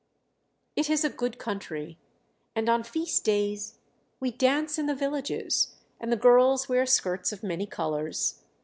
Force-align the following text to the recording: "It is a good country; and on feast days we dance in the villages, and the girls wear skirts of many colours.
"It 0.75 0.89
is 0.89 1.03
a 1.03 1.11
good 1.11 1.37
country; 1.37 1.99
and 2.55 2.67
on 2.67 2.81
feast 2.83 3.23
days 3.23 3.77
we 4.19 4.31
dance 4.31 4.79
in 4.79 4.87
the 4.87 4.95
villages, 4.95 5.75
and 5.99 6.11
the 6.11 6.15
girls 6.17 6.67
wear 6.67 6.87
skirts 6.87 7.31
of 7.31 7.43
many 7.43 7.67
colours. 7.67 8.39